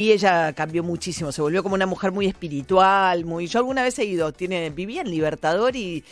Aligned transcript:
Y 0.00 0.12
ella 0.12 0.54
cambió 0.54 0.82
muchísimo, 0.82 1.30
se 1.30 1.42
volvió 1.42 1.62
como 1.62 1.74
una 1.74 1.84
mujer 1.84 2.10
muy 2.10 2.24
espiritual, 2.24 3.26
muy. 3.26 3.46
Yo 3.48 3.58
alguna 3.58 3.82
vez 3.82 3.98
he 3.98 4.06
ido, 4.06 4.32
tiene, 4.32 4.70
vivía 4.70 5.02
en 5.02 5.10
Libertador 5.10 5.76
y. 5.76 6.02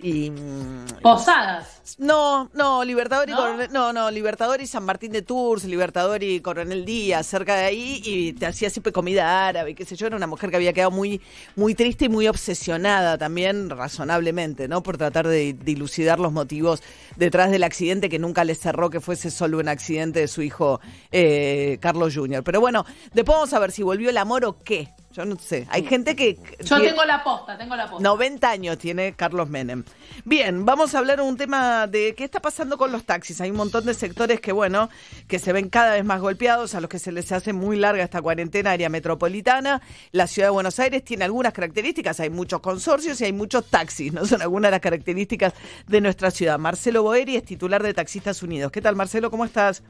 y 0.00 0.30
mm, 0.30 1.00
Posadas. 1.02 1.96
no, 1.98 2.48
no, 2.54 2.84
Libertador 2.84 3.28
y 3.28 3.32
Coronel- 3.32 3.70
no, 3.72 3.92
no, 3.92 4.12
Libertador 4.12 4.60
y 4.60 4.68
San 4.68 4.84
Martín 4.84 5.10
de 5.10 5.22
Tours, 5.22 5.64
Libertador 5.64 6.22
y 6.22 6.38
Coronel 6.38 6.84
Díaz, 6.84 7.26
cerca 7.26 7.56
de 7.56 7.64
ahí, 7.64 8.00
y 8.04 8.32
te 8.34 8.46
hacía 8.46 8.70
siempre 8.70 8.92
comida 8.92 9.48
árabe, 9.48 9.74
qué 9.74 9.84
sé 9.84 9.96
yo, 9.96 10.06
era 10.06 10.14
una 10.14 10.28
mujer 10.28 10.50
que 10.50 10.54
había 10.56 10.72
quedado 10.72 10.92
muy, 10.92 11.20
muy 11.56 11.74
triste 11.74 12.04
y 12.04 12.08
muy 12.08 12.28
obsesionada 12.28 13.18
también, 13.18 13.70
razonablemente, 13.70 14.68
¿no? 14.68 14.84
Por 14.84 14.98
tratar 14.98 15.26
de 15.26 15.52
dilucidar 15.52 16.20
los 16.20 16.30
motivos 16.30 16.80
detrás 17.16 17.50
del 17.50 17.64
accidente 17.64 18.08
que 18.08 18.20
nunca 18.20 18.44
le 18.44 18.54
cerró 18.54 18.88
que 18.88 19.00
fuese 19.00 19.32
solo 19.32 19.58
un 19.58 19.66
accidente 19.68 20.20
de 20.20 20.28
su 20.28 20.42
hijo 20.42 20.80
eh, 21.10 21.78
Carlos 21.80 22.14
Jr. 22.14 22.44
Pero 22.44 22.60
bueno, 22.60 22.86
después 23.12 23.31
vamos 23.32 23.52
a 23.52 23.58
ver 23.58 23.72
si 23.72 23.82
volvió 23.82 24.10
el 24.10 24.18
amor 24.18 24.44
o 24.44 24.58
qué. 24.58 24.88
Yo 25.12 25.26
no 25.26 25.36
sé. 25.36 25.66
Hay 25.68 25.84
gente 25.84 26.16
que. 26.16 26.38
Yo 26.64 26.80
tengo 26.80 27.04
la 27.04 27.22
posta, 27.22 27.58
tengo 27.58 27.76
la 27.76 27.86
posta. 27.86 28.02
90 28.02 28.48
años 28.48 28.78
tiene 28.78 29.12
Carlos 29.12 29.46
Menem. 29.50 29.84
Bien, 30.24 30.64
vamos 30.64 30.94
a 30.94 30.98
hablar 30.98 31.20
un 31.20 31.36
tema 31.36 31.86
de 31.86 32.14
qué 32.14 32.24
está 32.24 32.40
pasando 32.40 32.78
con 32.78 32.92
los 32.92 33.04
taxis. 33.04 33.38
Hay 33.42 33.50
un 33.50 33.58
montón 33.58 33.84
de 33.84 33.92
sectores 33.92 34.40
que, 34.40 34.52
bueno, 34.52 34.88
que 35.28 35.38
se 35.38 35.52
ven 35.52 35.68
cada 35.68 35.92
vez 35.92 36.04
más 36.04 36.20
golpeados, 36.22 36.74
a 36.74 36.80
los 36.80 36.88
que 36.88 36.98
se 36.98 37.12
les 37.12 37.30
hace 37.30 37.52
muy 37.52 37.76
larga 37.76 38.02
esta 38.02 38.22
cuarentena 38.22 38.70
área 38.70 38.88
metropolitana. 38.88 39.82
La 40.12 40.26
ciudad 40.26 40.48
de 40.48 40.52
Buenos 40.52 40.78
Aires 40.78 41.04
tiene 41.04 41.26
algunas 41.26 41.52
características, 41.52 42.18
hay 42.20 42.30
muchos 42.30 42.60
consorcios 42.60 43.20
y 43.20 43.24
hay 43.24 43.32
muchos 43.34 43.66
taxis, 43.66 44.14
¿no? 44.14 44.24
Son 44.24 44.40
algunas 44.40 44.68
de 44.68 44.76
las 44.76 44.80
características 44.80 45.52
de 45.86 46.00
nuestra 46.00 46.30
ciudad. 46.30 46.58
Marcelo 46.58 47.02
Boeri 47.02 47.36
es 47.36 47.44
titular 47.44 47.82
de 47.82 47.92
Taxistas 47.92 48.42
Unidos. 48.42 48.72
¿Qué 48.72 48.80
tal, 48.80 48.96
Marcelo? 48.96 49.30
¿Cómo 49.30 49.44
estás? 49.44 49.82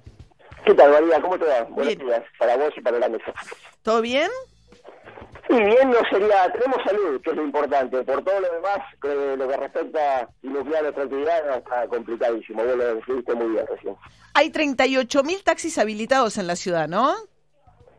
¿Qué 0.64 0.74
tal, 0.74 0.92
María? 0.92 1.20
¿Cómo 1.20 1.38
te 1.38 1.44
va? 1.44 1.62
Buenos 1.64 1.96
Bien. 1.96 2.08
días 2.08 2.22
para 2.38 2.56
vos 2.56 2.70
y 2.76 2.80
para 2.80 2.98
la 2.98 3.08
mesa. 3.08 3.32
¿Todo 3.82 4.00
bien? 4.00 4.30
Y 5.48 5.54
bien, 5.54 5.90
no 5.90 5.98
sería, 6.08 6.50
tenemos 6.52 6.78
salud, 6.84 7.20
que 7.20 7.30
es 7.30 7.36
lo 7.36 7.44
importante. 7.44 8.02
Por 8.04 8.24
todo 8.24 8.40
lo 8.40 8.52
demás, 8.52 8.78
eh, 9.04 9.34
lo 9.36 9.48
que 9.48 9.56
respecta 9.56 10.20
a 10.20 10.28
nuclear 10.42 10.82
nuestra 10.84 11.02
actividad, 11.04 11.58
está 11.58 11.86
complicadísimo. 11.88 12.64
Vos 12.64 12.76
lo 12.76 12.94
describiste 12.94 13.34
muy 13.34 13.48
bien 13.48 13.66
recién. 13.66 13.96
Hay 14.34 14.50
38 14.50 15.22
mil 15.24 15.42
taxis 15.42 15.76
habilitados 15.78 16.38
en 16.38 16.46
la 16.46 16.56
ciudad, 16.56 16.88
¿no? 16.88 17.14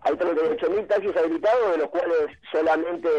Hay 0.06 0.16
38.000 0.16 0.88
taxis 0.88 1.16
habilitados, 1.16 1.72
de 1.72 1.78
los 1.78 1.90
cuales 1.90 2.28
solamente 2.52 3.10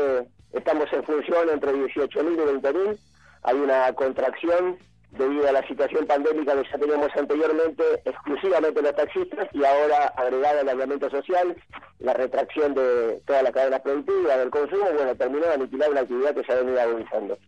estamos 0.52 0.92
en 0.92 1.02
función 1.04 1.48
entre 1.48 1.72
18.000 1.72 2.34
y 2.34 2.60
20.000. 2.60 2.98
Hay 3.42 3.56
una 3.56 3.92
contracción 3.94 4.78
debido 5.18 5.48
a 5.48 5.52
la 5.52 5.66
situación 5.66 6.06
pandémica 6.06 6.54
que 6.54 6.68
ya 6.70 6.78
teníamos 6.78 7.10
anteriormente, 7.16 7.82
exclusivamente 8.04 8.82
los 8.82 8.96
taxistas, 8.96 9.48
y 9.52 9.64
ahora 9.64 10.06
agregada 10.16 10.60
al 10.60 10.68
aislamiento 10.68 11.10
social, 11.10 11.56
la 12.00 12.14
retracción 12.14 12.74
de 12.74 13.20
todas 13.26 13.42
las 13.42 13.52
cadenas 13.52 13.80
productivas, 13.80 14.38
del 14.38 14.50
consumo, 14.50 14.84
bueno, 14.94 15.14
terminó 15.14 15.46
de 15.46 15.54
aniquilar 15.54 15.90
una 15.90 16.00
actividad 16.00 16.34
que 16.34 16.44
se 16.44 16.52
ha 16.52 16.56
venido 16.56 16.80
agudizando. 16.80 17.38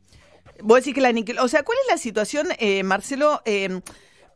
Vos 0.61 0.78
decís 0.78 0.95
que 0.95 1.00
la 1.00 1.08
aniquiló. 1.08 1.45
O 1.45 1.48
sea, 1.48 1.62
¿cuál 1.62 1.78
es 1.83 1.92
la 1.92 1.98
situación, 1.98 2.48
eh, 2.58 2.83
Marcelo? 2.83 3.42
Eh, 3.45 3.80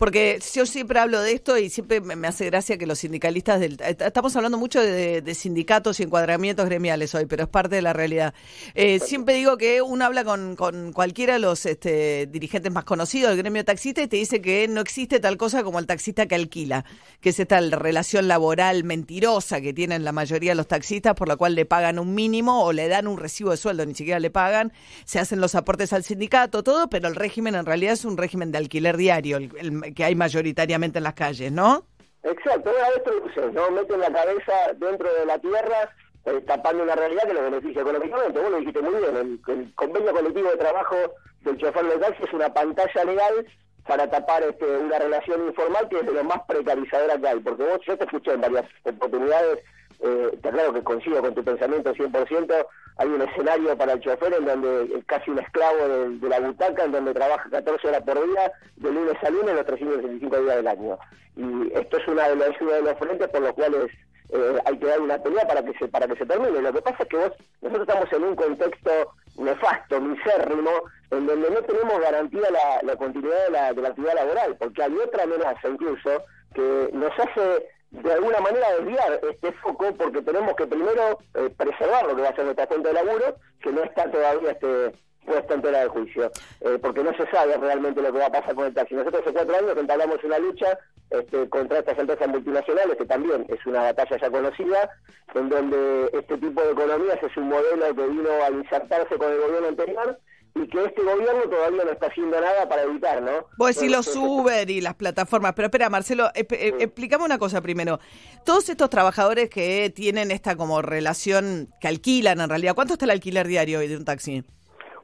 porque 0.00 0.40
yo 0.54 0.64
siempre 0.64 0.98
hablo 0.98 1.20
de 1.20 1.32
esto 1.32 1.58
y 1.58 1.68
siempre 1.68 2.00
me 2.00 2.26
hace 2.26 2.46
gracia 2.46 2.78
que 2.78 2.86
los 2.86 3.00
sindicalistas 3.00 3.60
del... 3.60 3.74
eh, 3.82 3.94
Estamos 4.00 4.34
hablando 4.34 4.56
mucho 4.56 4.80
de, 4.80 5.20
de 5.20 5.34
sindicatos 5.34 6.00
y 6.00 6.04
encuadramientos 6.04 6.64
gremiales 6.64 7.14
hoy, 7.14 7.26
pero 7.26 7.42
es 7.42 7.50
parte 7.50 7.76
de 7.76 7.82
la 7.82 7.92
realidad. 7.92 8.32
Eh, 8.74 8.98
siempre 8.98 9.34
digo 9.34 9.58
que 9.58 9.82
uno 9.82 10.06
habla 10.06 10.24
con, 10.24 10.56
con 10.56 10.94
cualquiera 10.94 11.34
de 11.34 11.40
los 11.40 11.66
este, 11.66 12.26
dirigentes 12.28 12.72
más 12.72 12.84
conocidos 12.84 13.28
del 13.32 13.40
gremio 13.40 13.62
taxista 13.62 14.00
y 14.00 14.08
te 14.08 14.16
dice 14.16 14.40
que 14.40 14.68
no 14.68 14.80
existe 14.80 15.20
tal 15.20 15.36
cosa 15.36 15.62
como 15.62 15.78
el 15.78 15.86
taxista 15.86 16.24
que 16.24 16.34
alquila, 16.34 16.86
que 17.20 17.28
es 17.28 17.38
esta 17.38 17.60
relación 17.60 18.26
laboral 18.26 18.84
mentirosa 18.84 19.60
que 19.60 19.74
tienen 19.74 20.02
la 20.02 20.12
mayoría 20.12 20.52
de 20.52 20.56
los 20.56 20.66
taxistas, 20.66 21.12
por 21.12 21.28
la 21.28 21.36
cual 21.36 21.54
le 21.54 21.66
pagan 21.66 21.98
un 21.98 22.14
mínimo 22.14 22.64
o 22.64 22.72
le 22.72 22.88
dan 22.88 23.06
un 23.06 23.18
recibo 23.18 23.50
de 23.50 23.58
sueldo, 23.58 23.84
ni 23.84 23.94
siquiera 23.94 24.18
le 24.18 24.30
pagan, 24.30 24.72
se 25.04 25.18
hacen 25.18 25.42
los 25.42 25.54
aportes 25.54 25.92
al 25.92 26.04
sindicato, 26.04 26.62
todo, 26.62 26.88
pero 26.88 27.06
el 27.06 27.16
régimen 27.16 27.54
en 27.54 27.66
realidad 27.66 27.92
es 27.92 28.06
un 28.06 28.16
régimen 28.16 28.50
de 28.50 28.56
alquiler 28.56 28.96
diario, 28.96 29.36
el, 29.36 29.50
el 29.60 29.89
que 29.94 30.04
hay 30.04 30.14
mayoritariamente 30.14 30.98
en 30.98 31.04
las 31.04 31.14
calles, 31.14 31.52
¿no? 31.52 31.84
Exacto, 32.22 32.70
una 32.70 33.18
luces, 33.20 33.52
¿no? 33.52 33.70
Meten 33.70 34.00
la 34.00 34.12
cabeza 34.12 34.52
dentro 34.76 35.12
de 35.12 35.26
la 35.26 35.38
tierra, 35.38 35.94
eh, 36.26 36.40
tapando 36.46 36.82
una 36.82 36.94
realidad 36.94 37.22
que 37.26 37.34
lo 37.34 37.42
beneficia 37.42 37.80
económicamente. 37.80 38.38
Vos 38.38 38.50
lo 38.50 38.58
dijiste 38.58 38.82
muy 38.82 38.94
bien, 38.94 39.16
el, 39.16 39.40
el 39.54 39.74
convenio 39.74 40.12
colectivo 40.12 40.50
de 40.50 40.56
trabajo 40.56 40.96
del 41.42 41.56
chofer 41.56 41.84
de 41.86 41.98
taxi 41.98 42.22
es 42.24 42.32
una 42.32 42.52
pantalla 42.52 43.04
legal 43.04 43.46
para 43.86 44.08
tapar 44.08 44.42
este, 44.42 44.64
una 44.64 44.98
relación 44.98 45.46
informal 45.46 45.88
que 45.88 46.00
es 46.00 46.06
de 46.06 46.12
lo 46.12 46.24
más 46.24 46.40
precarizadora 46.46 47.18
que 47.18 47.28
hay. 47.28 47.40
Porque 47.40 47.64
vos, 47.64 47.80
yo 47.86 47.96
te 47.96 48.04
escuché 48.04 48.32
en 48.32 48.42
varias 48.42 48.66
oportunidades, 48.84 49.64
eh, 50.02 50.38
te 50.40 50.48
aclaro 50.48 50.72
que 50.72 50.82
coincido 50.82 51.20
con 51.20 51.34
tu 51.34 51.44
pensamiento 51.44 51.94
100%, 51.94 52.66
hay 52.96 53.08
un 53.08 53.22
escenario 53.22 53.76
para 53.76 53.92
el 53.92 54.00
chofer 54.00 54.34
en 54.34 54.44
donde 54.44 54.96
es 54.96 55.04
casi 55.06 55.30
un 55.30 55.38
esclavo 55.38 55.88
de, 55.88 56.18
de 56.18 56.28
la 56.28 56.40
butaca, 56.40 56.84
en 56.84 56.92
donde 56.92 57.14
trabaja 57.14 57.48
14 57.50 57.88
horas 57.88 58.02
por 58.02 58.26
día, 58.26 58.52
de 58.76 58.92
lunes 58.92 59.16
a 59.22 59.30
lunes, 59.30 59.54
los 59.54 59.66
365 59.66 60.42
días 60.42 60.56
del 60.56 60.68
año. 60.68 60.98
Y 61.36 61.72
esto 61.74 61.96
es 61.96 62.08
una 62.08 62.28
de 62.28 62.36
los, 62.36 62.60
uno 62.60 62.72
de 62.72 62.82
los 62.82 62.98
frentes 62.98 63.28
por 63.28 63.40
los 63.40 63.52
cuales 63.52 63.90
eh, 64.32 64.58
hay 64.64 64.78
que 64.78 64.86
dar 64.86 65.00
una 65.00 65.18
pelea 65.18 65.46
para 65.46 65.62
que 65.62 65.72
se 65.78 65.88
para 65.88 66.06
que 66.06 66.16
se 66.16 66.26
termine. 66.26 66.60
Lo 66.60 66.72
que 66.72 66.82
pasa 66.82 67.02
es 67.02 67.08
que 67.08 67.16
vos, 67.16 67.32
nosotros 67.62 67.88
estamos 67.88 68.12
en 68.12 68.24
un 68.24 68.36
contexto 68.36 68.90
nefasto, 69.38 70.00
misérrimo, 70.00 70.70
en 71.10 71.26
donde 71.26 71.50
no 71.50 71.62
tenemos 71.62 72.00
garantía 72.00 72.48
la, 72.50 72.80
la 72.82 72.96
continuidad 72.96 73.44
de 73.46 73.50
la, 73.50 73.72
de 73.72 73.82
la 73.82 73.88
actividad 73.88 74.14
laboral, 74.14 74.56
porque 74.58 74.82
hay 74.82 74.94
otra 74.96 75.24
amenaza 75.24 75.68
incluso 75.68 76.22
que 76.54 76.90
nos 76.92 77.12
hace 77.18 77.66
de 77.90 78.12
alguna 78.12 78.40
manera 78.40 78.72
desviar 78.78 79.20
este 79.30 79.52
foco 79.52 79.92
porque 79.94 80.22
tenemos 80.22 80.54
que 80.54 80.66
primero 80.66 81.18
eh, 81.34 81.50
preservar 81.56 82.06
lo 82.06 82.16
que 82.16 82.22
va 82.22 82.28
a 82.28 82.34
ser 82.34 82.44
nuestra 82.44 82.66
fuente 82.66 82.88
de 82.88 82.94
laburo, 82.94 83.36
que 83.62 83.72
no 83.72 83.82
está 83.82 84.10
todavía 84.10 84.52
este 84.52 84.92
puesta 85.26 85.54
en 85.54 85.62
tela 85.62 85.80
de 85.80 85.88
juicio, 85.88 86.30
eh, 86.60 86.78
porque 86.80 87.04
no 87.04 87.14
se 87.14 87.26
sabe 87.30 87.56
realmente 87.56 88.02
lo 88.02 88.12
que 88.12 88.18
va 88.18 88.26
a 88.26 88.32
pasar 88.32 88.54
con 88.54 88.66
el 88.66 88.74
taxi. 88.74 88.94
Nosotros 88.94 89.22
hace 89.22 89.32
cuatro 89.32 89.56
años 89.56 89.76
entablamos 89.76 90.24
una 90.24 90.38
lucha 90.38 90.78
este, 91.10 91.48
contra 91.48 91.80
estas 91.80 91.98
empresas 91.98 92.28
multinacionales, 92.28 92.96
que 92.96 93.04
también 93.04 93.44
es 93.48 93.64
una 93.66 93.82
batalla 93.82 94.16
ya 94.16 94.30
conocida, 94.30 94.90
en 95.34 95.48
donde 95.48 96.10
este 96.12 96.38
tipo 96.38 96.62
de 96.62 96.72
economías 96.72 97.22
es 97.22 97.36
un 97.36 97.48
modelo 97.48 97.94
que 97.94 98.06
vino 98.06 98.30
a 98.44 98.50
insertarse 98.50 99.16
con 99.16 99.30
el 99.30 99.40
gobierno 99.40 99.68
anterior 99.68 100.18
y 100.54 100.66
que 100.68 100.84
este 100.84 101.02
gobierno 101.02 101.42
todavía 101.48 101.84
no 101.84 101.90
está 101.92 102.06
haciendo 102.06 102.40
nada 102.40 102.68
para 102.68 102.82
evitar, 102.82 103.22
¿no? 103.22 103.46
Vos 103.56 103.74
decís 103.76 103.90
los 103.90 104.14
Uber 104.16 104.68
y 104.68 104.80
las 104.80 104.94
plataformas, 104.94 105.52
pero 105.54 105.66
espera, 105.66 105.88
Marcelo, 105.88 106.28
esp- 106.34 106.52
eh, 106.58 106.74
explícame 106.80 107.24
una 107.24 107.38
cosa 107.38 107.60
primero. 107.60 108.00
Todos 108.44 108.68
estos 108.68 108.90
trabajadores 108.90 109.48
que 109.48 109.90
tienen 109.94 110.30
esta 110.30 110.56
como 110.56 110.82
relación, 110.82 111.68
que 111.80 111.88
alquilan 111.88 112.40
en 112.40 112.48
realidad, 112.48 112.74
¿cuánto 112.74 112.94
está 112.94 113.04
el 113.04 113.12
alquiler 113.12 113.46
diario 113.46 113.78
hoy 113.78 113.88
de 113.88 113.96
un 113.96 114.04
taxi? 114.04 114.42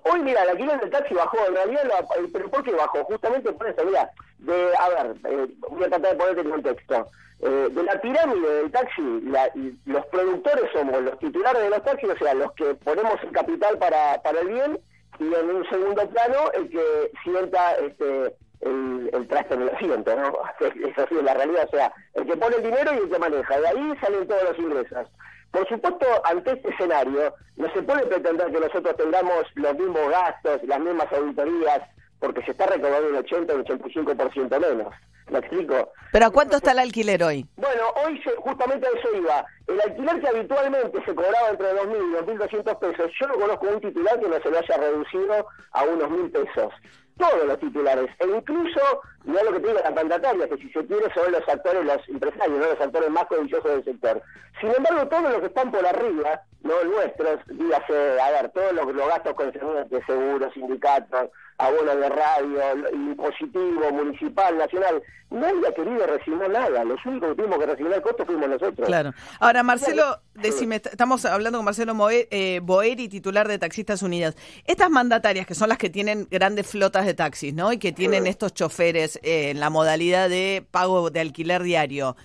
Hoy, 0.02 0.20
mira, 0.20 0.42
el 0.44 0.50
alquiler 0.50 0.80
del 0.80 0.90
taxi 0.90 1.14
bajó, 1.14 1.38
en 1.48 1.54
realidad, 1.54 1.82
la- 1.86 2.00
eh, 2.22 2.28
¿pero 2.32 2.50
por 2.50 2.62
qué 2.62 2.72
bajó? 2.72 3.04
Justamente 3.04 3.52
por 3.52 3.68
eso, 3.68 3.84
mira, 3.84 4.10
de, 4.38 4.68
a 4.78 4.88
ver, 4.88 5.16
eh, 5.28 5.46
voy 5.70 5.84
a 5.84 5.88
tratar 5.88 6.12
de 6.12 6.16
ponerte 6.16 6.40
en 6.42 6.50
contexto. 6.50 7.06
Eh, 7.40 7.68
de 7.70 7.82
la 7.82 8.00
pirámide 8.00 8.48
del 8.48 8.70
taxi, 8.70 9.02
la- 9.24 9.50
los 9.84 10.06
productores 10.06 10.64
somos 10.72 11.02
los 11.02 11.18
titulares 11.18 11.62
de 11.62 11.70
los 11.70 11.82
taxis, 11.84 12.08
o 12.10 12.16
sea, 12.18 12.34
los 12.34 12.52
que 12.52 12.74
ponemos 12.76 13.14
el 13.22 13.30
capital 13.32 13.76
para, 13.78 14.22
para 14.22 14.40
el 14.40 14.48
bien, 14.48 14.78
y 15.18 15.34
en 15.34 15.50
un 15.50 15.68
segundo 15.68 16.08
plano, 16.08 16.50
el 16.52 16.68
que 16.68 17.10
sienta 17.22 17.76
este 17.76 18.34
el, 18.60 19.10
el 19.12 19.28
traste 19.28 19.54
en 19.54 19.62
el 19.62 19.68
asiento, 19.70 20.16
¿no? 20.16 20.38
Es 20.66 20.98
así, 20.98 21.14
la 21.22 21.34
realidad, 21.34 21.68
o 21.70 21.76
sea, 21.76 21.92
el 22.14 22.26
que 22.26 22.36
pone 22.36 22.56
el 22.56 22.62
dinero 22.62 22.92
y 22.94 22.98
el 22.98 23.10
que 23.10 23.18
maneja, 23.18 23.60
de 23.60 23.68
ahí 23.68 23.92
salen 24.00 24.26
todos 24.26 24.42
los 24.44 24.58
ingresos. 24.58 25.08
Por 25.50 25.68
supuesto, 25.68 26.06
ante 26.24 26.52
este 26.52 26.70
escenario, 26.70 27.34
no 27.56 27.72
se 27.72 27.82
puede 27.82 28.06
pretender 28.06 28.50
que 28.52 28.60
nosotros 28.60 28.96
tengamos 28.96 29.44
los 29.54 29.74
mismos 29.74 30.10
gastos, 30.10 30.62
las 30.64 30.80
mismas 30.80 31.12
auditorías, 31.12 31.80
porque 32.18 32.42
se 32.42 32.50
está 32.50 32.66
recaudando 32.66 33.08
un 33.08 33.16
80 33.16 33.52
o 33.52 33.56
un 33.56 33.64
85% 33.64 34.60
menos. 34.60 34.94
¿Me 35.30 35.38
explico? 35.40 35.92
¿Pero 36.12 36.26
a 36.26 36.30
cuánto 36.30 36.56
está 36.56 36.72
el 36.72 36.78
alquiler 36.78 37.22
hoy? 37.24 37.44
Bueno, 37.56 37.82
hoy 38.04 38.20
se- 38.22 38.36
justamente 38.36 38.86
a 38.86 38.90
eso 38.98 39.16
iba. 39.16 39.44
El 39.66 39.80
alquiler 39.80 40.20
que 40.20 40.28
habitualmente 40.28 41.04
se 41.04 41.14
cobraba 41.14 41.48
entre 41.50 41.72
2.000 41.74 41.96
y 41.96 42.36
2.200 42.36 42.78
pesos, 42.78 43.10
yo 43.20 43.26
no 43.26 43.34
conozco 43.34 43.66
un 43.66 43.80
titular 43.80 44.20
que 44.20 44.28
no 44.28 44.40
se 44.40 44.50
lo 44.50 44.58
haya 44.58 44.76
reducido 44.76 45.46
a 45.72 45.82
unos 45.84 46.08
1.000 46.10 46.30
pesos. 46.30 46.72
Todos 47.18 47.44
los 47.46 47.58
titulares, 47.58 48.08
e 48.20 48.26
incluso, 48.28 48.80
no 49.24 49.42
lo 49.42 49.52
que 49.54 49.60
te 49.60 49.68
digo 49.68 49.80
la 49.82 49.90
mandataria, 49.90 50.48
que 50.48 50.58
si 50.58 50.68
se 50.70 50.84
quiere 50.86 51.12
son 51.14 51.32
los 51.32 51.48
actores, 51.48 51.82
los 51.84 52.08
empresarios, 52.08 52.58
no 52.58 52.66
los 52.66 52.80
actores 52.80 53.10
más 53.10 53.24
codiciosos 53.26 53.70
del 53.70 53.84
sector. 53.84 54.22
Sin 54.60 54.70
embargo, 54.76 55.08
todos 55.08 55.22
los 55.32 55.40
que 55.40 55.46
están 55.46 55.72
por 55.72 55.84
arriba, 55.86 56.42
no 56.66 56.84
nuestros, 56.84 57.40
dígase, 57.46 58.20
a 58.20 58.30
ver, 58.30 58.50
todos 58.50 58.72
los, 58.72 58.94
los 58.94 59.08
gastos 59.08 59.34
concernientes, 59.34 60.04
seguros, 60.06 60.52
sindicatos, 60.52 61.30
abonos 61.58 61.96
de 61.96 62.08
radio, 62.08 62.90
impositivo, 62.92 63.90
municipal, 63.92 64.58
nacional. 64.58 65.02
Nadie 65.30 65.68
ha 65.68 65.74
querido 65.74 66.06
resignar 66.06 66.50
nada. 66.50 66.84
Los 66.84 67.04
únicos 67.04 67.30
que 67.30 67.34
tuvimos 67.36 67.58
que 67.58 67.66
resignar 67.66 68.02
costos 68.02 68.26
fuimos 68.26 68.48
nosotros. 68.48 68.86
Claro. 68.86 69.12
Ahora, 69.40 69.62
Marcelo, 69.62 70.20
decime, 70.34 70.76
estamos 70.76 71.24
hablando 71.24 71.58
con 71.58 71.64
Marcelo 71.64 71.96
eh, 72.10 72.60
Boeri, 72.62 73.08
titular 73.08 73.48
de 73.48 73.58
Taxistas 73.58 74.02
Unidas. 74.02 74.36
Estas 74.66 74.88
mandatarias, 74.88 75.46
que 75.46 75.54
son 75.54 75.68
las 75.68 75.78
que 75.78 75.90
tienen 75.90 76.28
grandes 76.30 76.68
flotas 76.68 77.06
de 77.06 77.14
taxis, 77.14 77.54
¿no? 77.54 77.72
Y 77.72 77.78
que 77.78 77.92
tienen 77.92 78.26
estos 78.26 78.54
choferes 78.54 79.18
eh, 79.22 79.50
en 79.50 79.58
la 79.58 79.70
modalidad 79.70 80.28
de 80.28 80.64
pago 80.70 81.10
de 81.10 81.20
alquiler 81.20 81.62
diario. 81.62 82.16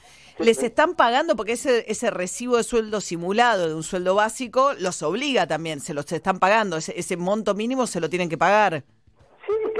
¿Les 0.43 0.63
están 0.63 0.95
pagando 0.95 1.35
porque 1.35 1.53
ese, 1.53 1.85
ese 1.87 2.09
recibo 2.09 2.57
de 2.57 2.63
sueldo 2.63 3.01
simulado 3.01 3.67
de 3.67 3.75
un 3.75 3.83
sueldo 3.83 4.15
básico 4.15 4.73
los 4.79 5.01
obliga 5.01 5.47
también? 5.47 5.79
Se 5.79 5.93
los 5.93 6.11
están 6.11 6.39
pagando, 6.39 6.77
ese, 6.77 6.97
ese 6.97 7.17
monto 7.17 7.53
mínimo 7.53 7.87
se 7.87 7.99
lo 7.99 8.09
tienen 8.09 8.29
que 8.29 8.37
pagar 8.37 8.83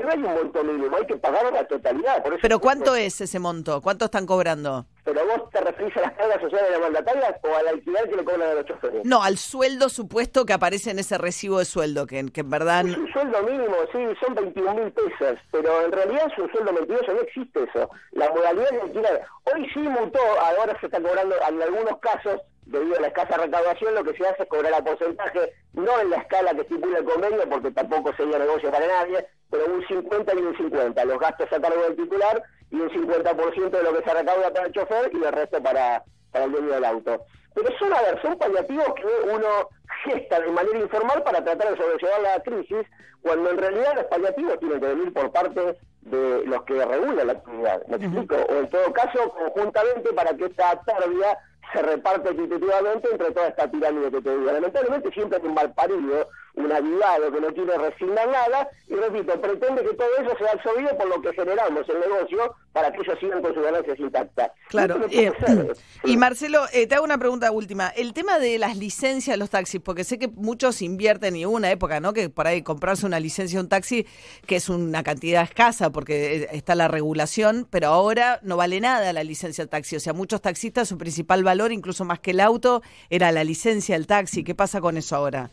no 0.02 0.10
hay 0.10 0.18
un 0.18 0.24
monto 0.24 0.64
mínimo, 0.64 0.96
hay 0.96 1.06
que 1.06 1.18
pagar 1.18 1.52
la 1.52 1.66
totalidad. 1.68 2.24
¿Pero 2.42 2.60
cuánto 2.60 2.96
es 2.96 3.22
ese 3.22 3.40
monto? 3.40 3.82
¿Cuánto 3.82 4.06
están 4.06 4.26
cobrando? 4.26 4.86
¿Pero 5.04 5.26
vos 5.26 5.50
te 5.50 5.60
referís 5.62 5.96
a 5.98 6.02
las 6.02 6.14
cargas 6.14 6.42
sociales 6.42 6.70
de 6.70 6.78
la 6.78 6.80
mandataria 6.80 7.40
o 7.44 7.56
al 7.56 7.68
alquiler 7.68 8.10
que 8.10 8.16
le 8.16 8.24
cobran 8.24 8.50
a 8.50 8.54
los 8.54 8.66
choferes? 8.66 9.04
No, 9.04 9.24
al 9.24 9.38
sueldo 9.38 9.90
supuesto 9.90 10.46
que 10.46 10.54
aparece 10.54 10.92
en 10.92 11.00
ese 11.00 11.18
recibo 11.18 11.60
de 11.60 11.66
sueldo, 11.66 12.06
que, 12.06 12.24
que 12.32 12.42
en 12.42 12.50
verdad... 12.50 12.86
Es 12.86 12.98
un 12.98 13.12
sueldo 13.12 13.44
mínimo, 13.44 13.76
sí, 13.92 14.00
son 14.24 14.36
21 14.36 14.74
mil 14.76 14.92
pesos, 14.92 15.40
pero 15.52 15.86
en 15.86 15.92
realidad 15.92 16.28
es 16.32 16.38
un 16.38 16.52
sueldo 16.52 16.74
mentiroso, 16.74 17.14
no 17.14 17.22
existe 17.22 17.64
eso. 17.64 17.90
La 18.12 18.30
modalidad 18.30 18.70
de 18.70 18.82
alquiler, 18.82 19.22
hoy 19.54 19.68
sí 19.74 19.80
mutó, 19.80 20.20
ahora 20.40 20.80
se 20.80 20.86
está 20.86 21.02
cobrando 21.02 21.36
en 21.48 21.62
algunos 21.62 22.00
casos 22.00 22.42
debido 22.66 22.98
a 22.98 23.02
la 23.02 23.08
escasa 23.08 23.38
recaudación, 23.38 23.96
lo 23.96 24.04
que 24.04 24.16
se 24.16 24.28
hace 24.28 24.44
es 24.44 24.50
cobrar 24.50 24.74
a 24.74 24.84
porcentaje, 24.84 25.54
no 25.74 26.00
en 26.00 26.10
la 26.10 26.18
escala 26.18 26.54
que 26.54 26.62
estipula 26.62 27.00
el 27.00 27.06
convenio, 27.06 27.50
porque 27.50 27.72
tampoco 27.72 28.14
sería 28.16 28.40
negocio 28.40 28.72
para 28.72 28.88
nadie, 28.88 29.28
pero 29.52 29.66
un 29.66 29.86
50 29.86 30.34
y 30.34 30.38
un 30.38 30.58
50. 30.58 31.06
Los 31.06 31.20
gastos 31.20 31.52
a 31.52 31.62
cargo 31.62 31.84
del 31.84 31.96
titular 31.98 32.42
y 32.72 32.76
un 32.78 32.90
50% 32.90 33.70
de 33.70 33.84
lo 33.84 33.94
que 33.94 34.04
se 34.04 34.14
recauda 34.14 34.52
para 34.52 34.66
el 34.66 34.72
chofer 34.72 35.12
y 35.14 35.24
el 35.24 35.32
resto 35.32 35.62
para, 35.62 36.04
para 36.32 36.46
el 36.46 36.52
dueño 36.52 36.70
del 36.70 36.86
auto. 36.86 37.26
Pero 37.54 37.68
son, 37.78 37.94
a 37.94 38.02
ver, 38.02 38.22
son 38.22 38.38
paliativos 38.38 38.94
que 38.96 39.30
uno 39.30 39.70
gesta 40.06 40.40
de 40.40 40.52
manera 40.52 40.80
informal 40.80 41.22
para 41.24 41.44
tratar 41.44 41.72
de 41.72 41.78
sobrellevar 41.78 42.22
la 42.22 42.44
crisis, 42.44 42.88
cuando 43.22 43.50
en 43.52 43.58
realidad 43.58 43.96
los 43.96 44.06
paliativos 44.06 44.60
tienen 44.60 44.80
que 44.80 44.88
venir 44.88 45.14
por 45.14 45.32
parte 45.32 45.78
de 46.02 46.46
los 46.46 46.64
que 46.64 46.86
regulan 46.86 47.28
la 47.28 47.34
actividad. 47.34 47.86
¿Me 47.88 47.98
explico? 47.98 48.36
O 48.36 48.54
en 48.54 48.70
todo 48.70 48.94
caso, 48.94 49.30
conjuntamente 49.32 50.14
para 50.14 50.36
que 50.36 50.46
esta 50.46 50.82
pérdida 50.82 51.38
se 51.74 51.82
reparte 51.82 52.30
equitativamente 52.30 53.10
entre 53.12 53.32
toda 53.32 53.48
esta 53.48 53.70
pirámide 53.70 54.12
que 54.12 54.22
te 54.22 54.38
digo. 54.38 54.52
Lamentablemente 54.52 55.12
siempre 55.12 55.40
hay 55.40 55.48
un 55.48 55.54
mal 55.54 55.74
parido, 55.74 56.30
un 56.56 56.72
avivado 56.72 57.32
que 57.32 57.42
no 57.42 57.54
quiere 57.54 57.78
resignar 57.78 58.28
nada, 58.28 58.70
y 58.88 58.96
repito, 58.96 59.40
pretende 59.40 59.84
que 59.84 59.94
todo 59.94 60.10
eso 60.20 60.38
sea 60.38 60.52
absorbido 60.54 60.98
por 60.98 61.08
lo 61.08 61.22
que 61.22 61.34
generamos 61.34 61.88
el 61.88 62.00
negocio 62.00 62.56
para 62.74 62.92
que 62.92 63.02
ellos 63.02 63.18
sigan 63.20 63.42
con 63.42 63.54
sus 63.54 63.64
ganancias 63.64 64.00
intactas. 64.00 64.52
Claro. 64.70 65.02
Eh, 65.10 65.32
y 66.04 66.18
Marcelo, 66.18 66.66
eh, 66.74 66.88
te 66.88 66.96
hago 66.96 67.04
una 67.04 67.18
pregunta 67.18 67.52
última. 67.52 67.90
El 67.90 68.14
tema 68.14 68.40
de 68.40 68.58
las 68.58 68.78
licencias 68.78 69.36
de 69.36 69.38
los 69.38 69.50
taxis, 69.50 69.82
porque 69.82 70.04
sé 70.04 70.18
que 70.18 70.28
muchos 70.28 70.82
invierten 70.82 71.36
y 71.36 71.46
hubo 71.46 71.56
una 71.56 71.72
época, 71.72 72.00
¿no? 72.00 72.14
Que 72.14 72.30
por 72.30 72.48
ahí 72.48 72.64
comprarse 72.64 73.06
una 73.06 73.20
licencia 73.20 73.60
de 73.60 73.64
un 73.64 73.70
taxi, 73.70 74.06
que 74.46 74.56
es 74.56 74.70
una 74.70 75.04
cantidad 75.04 75.44
escasa 75.44 75.92
porque 75.92 76.44
eh, 76.44 76.48
está 76.54 76.76
la 76.76 76.88
regulación, 76.88 77.68
pero 77.70 77.88
ahora 77.88 78.40
no 78.42 78.58
vale 78.58 78.80
nada 78.80 79.12
la 79.14 79.24
licencia 79.24 79.64
del 79.64 79.70
taxi. 79.70 79.96
O 79.98 80.00
sea, 80.00 80.14
muchos 80.14 80.42
taxistas 80.42 80.88
su 80.88 80.98
principal 80.98 81.44
valor, 81.44 81.51
incluso 81.72 82.06
más 82.06 82.20
que 82.20 82.32
el 82.32 82.40
auto, 82.40 82.82
era 83.10 83.32
la 83.32 83.44
licencia 83.44 83.96
del 83.96 84.08
taxi. 84.08 84.44
¿Qué 84.44 84.56
pasa 84.56 84.82
con 84.82 84.98
eso 84.98 85.16
ahora? 85.16 85.50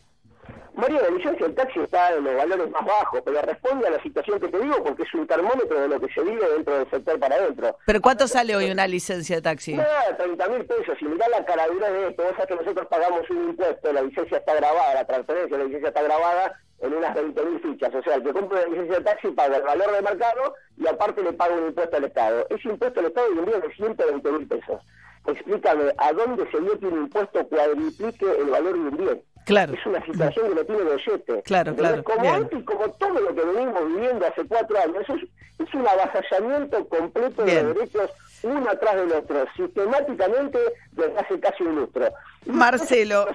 María, 0.79 1.01
la 1.01 1.09
licencia 1.09 1.45
del 1.45 1.55
taxi 1.55 1.79
está 1.81 2.13
en 2.15 2.23
los 2.23 2.35
valores 2.35 2.71
más 2.71 2.85
bajos, 2.85 3.21
pero 3.25 3.41
responde 3.41 3.87
a 3.87 3.91
la 3.91 4.01
situación 4.01 4.39
que 4.39 4.47
te 4.47 4.59
digo 4.59 4.81
porque 4.81 5.03
es 5.03 5.13
un 5.13 5.27
termómetro 5.27 5.81
de 5.81 5.87
lo 5.89 5.99
que 5.99 6.07
se 6.13 6.21
vive 6.21 6.49
dentro 6.55 6.77
del 6.77 6.89
sector 6.89 7.19
para 7.19 7.35
adentro. 7.35 7.77
¿Pero 7.85 8.01
cuánto 8.01 8.27
sale 8.27 8.55
hoy 8.55 8.71
una 8.71 8.87
licencia 8.87 9.35
de 9.35 9.41
taxi? 9.41 9.73
Nada, 9.73 10.15
30 10.15 10.47
mil 10.47 10.65
pesos. 10.65 10.97
Si 10.97 11.05
mirá 11.05 11.27
la 11.27 11.43
caradura 11.43 11.91
de 11.91 12.07
esto, 12.07 12.23
vos 12.23 12.31
sabés 12.31 12.47
que 12.47 12.55
nosotros 12.55 12.87
pagamos 12.87 13.29
un 13.29 13.49
impuesto, 13.49 13.91
la 13.91 14.01
licencia 14.01 14.37
está 14.37 14.55
grabada, 14.55 14.93
la 14.93 15.05
transferencia 15.05 15.57
de 15.57 15.63
la 15.63 15.67
licencia 15.67 15.89
está 15.89 16.01
grabada 16.01 16.59
en 16.81 16.93
unas 16.93 17.13
20 17.13 17.45
mil 17.45 17.59
fichas. 17.59 17.93
O 17.93 18.01
sea, 18.01 18.15
el 18.15 18.23
que 18.23 18.31
compra 18.31 18.59
una 18.59 18.69
licencia 18.69 18.97
de 18.99 19.03
taxi 19.03 19.27
paga 19.31 19.57
el 19.57 19.63
valor 19.63 19.91
de 19.91 20.01
mercado 20.01 20.55
y 20.77 20.87
aparte 20.87 21.23
le 21.23 21.33
paga 21.33 21.55
un 21.55 21.67
impuesto 21.67 21.97
al 21.97 22.05
Estado. 22.05 22.47
Ese 22.49 22.69
impuesto 22.69 22.99
al 23.01 23.07
Estado 23.07 23.27
es 23.27 23.61
de 23.63 23.73
120 23.75 24.31
mil 24.31 24.47
pesos. 24.47 24.81
Explícame, 25.27 25.93
¿a 25.97 26.13
dónde 26.13 26.49
se 26.51 26.59
dio 26.59 26.79
que 26.79 26.87
un 26.87 27.03
impuesto 27.03 27.47
cuadriplique 27.47 28.25
el 28.39 28.49
valor 28.49 28.73
de 28.73 28.79
un 28.79 28.97
bien? 28.97 29.21
Claro. 29.45 29.73
Es 29.73 29.85
una 29.85 30.03
situación 30.05 30.49
que 30.49 30.55
no 30.55 30.65
tiene 30.65 30.83
billete. 30.83 31.41
Claro, 31.43 31.75
claro. 31.75 32.03
Como 32.03 32.31
antes, 32.31 32.63
como 32.63 32.89
todo 32.91 33.19
lo 33.19 33.33
que 33.33 33.41
venimos 33.41 33.87
viviendo 33.87 34.25
hace 34.25 34.45
cuatro 34.45 34.77
años, 34.79 35.03
es, 35.09 35.67
es 35.67 35.73
un 35.73 35.87
avasallamiento 35.87 36.87
completo 36.87 37.43
de 37.43 37.63
derechos 37.63 38.11
uno 38.43 38.69
atrás 38.69 38.95
del 38.95 39.11
otro, 39.11 39.45
sistemáticamente 39.55 40.59
desde 40.91 41.17
hace 41.17 41.39
casi 41.39 41.63
un 41.63 41.75
lustro. 41.75 42.09
Marcelo, 42.45 43.27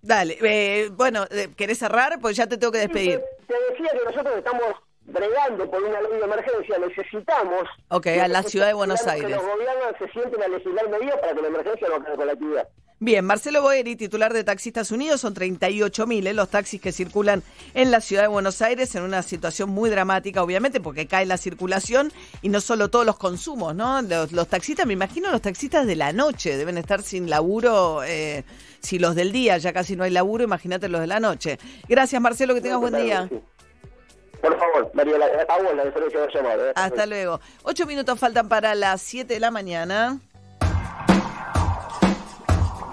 dale, 0.00 0.38
eh, 0.42 0.90
bueno, 0.92 1.24
eh, 1.30 1.48
¿querés 1.56 1.78
cerrar? 1.78 2.18
Pues 2.20 2.36
ya 2.36 2.46
te 2.46 2.56
tengo 2.56 2.72
que 2.72 2.78
despedir. 2.78 3.20
te, 3.46 3.54
decía 3.70 3.88
que 3.98 4.04
nosotros 4.04 4.36
estamos 4.36 4.74
bregando 5.06 5.70
por 5.70 5.82
una 5.82 6.00
ley 6.00 6.18
de 6.18 6.24
emergencia, 6.24 6.78
necesitamos... 6.78 7.68
Ok, 7.88 8.06
a 8.06 8.28
la 8.28 8.42
ciudad 8.42 8.66
de 8.68 8.74
Buenos 8.74 9.06
Aires. 9.06 9.28
Que 9.28 9.34
los 9.34 9.44
gobiernos 9.44 9.94
se 9.98 10.08
sienten 10.10 10.42
a 10.42 10.48
legislar 10.48 10.88
medidas 10.88 11.18
para 11.20 11.34
que 11.34 11.42
la 11.42 11.48
emergencia 11.48 11.88
no 11.88 11.94
acabe 11.96 12.16
con 12.16 12.26
la 12.26 12.32
actividad. 12.32 12.68
Bien, 13.04 13.24
Marcelo 13.24 13.62
Boeri, 13.62 13.96
titular 13.96 14.32
de 14.32 14.44
Taxistas 14.44 14.92
Unidos, 14.92 15.20
son 15.20 15.34
38 15.34 16.06
mil 16.06 16.24
¿eh? 16.24 16.32
los 16.32 16.48
taxis 16.50 16.80
que 16.80 16.92
circulan 16.92 17.42
en 17.74 17.90
la 17.90 18.00
ciudad 18.00 18.22
de 18.22 18.28
Buenos 18.28 18.62
Aires 18.62 18.94
en 18.94 19.02
una 19.02 19.24
situación 19.24 19.70
muy 19.70 19.90
dramática, 19.90 20.40
obviamente, 20.40 20.78
porque 20.78 21.08
cae 21.08 21.26
la 21.26 21.36
circulación 21.36 22.12
y 22.42 22.48
no 22.48 22.60
solo 22.60 22.90
todos 22.90 23.04
los 23.04 23.18
consumos, 23.18 23.74
¿no? 23.74 24.00
Los, 24.02 24.46
taxistas, 24.46 24.86
me 24.86 24.92
imagino 24.92 25.32
los 25.32 25.42
taxistas 25.42 25.84
de 25.84 25.96
la 25.96 26.12
noche 26.12 26.56
deben 26.56 26.78
estar 26.78 27.02
sin 27.02 27.28
laburo, 27.28 28.04
eh, 28.04 28.44
si 28.78 29.00
los 29.00 29.16
del 29.16 29.32
día 29.32 29.58
ya 29.58 29.72
casi 29.72 29.96
no 29.96 30.04
hay 30.04 30.12
laburo, 30.12 30.44
imagínate 30.44 30.88
los 30.88 31.00
de 31.00 31.08
la 31.08 31.18
noche. 31.18 31.58
Gracias, 31.88 32.22
Marcelo, 32.22 32.54
que 32.54 32.60
tengas 32.60 32.78
buen 32.78 32.94
día. 32.94 33.28
Por 34.42 34.58
favor, 34.58 34.90
María, 34.92 35.16
la, 35.18 35.26
la 35.28 35.84
diferencia 35.84 36.20
de 36.20 36.28
llamar. 36.34 36.58
¿eh? 36.58 36.72
Hasta 36.74 37.06
luego. 37.06 37.40
Ocho 37.62 37.86
minutos 37.86 38.18
faltan 38.18 38.48
para 38.48 38.74
las 38.74 39.00
siete 39.00 39.34
de 39.34 39.40
la 39.40 39.50
mañana. 39.52 40.18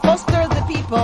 Foster 0.03 0.47
the 0.49 0.61
people. 0.67 0.97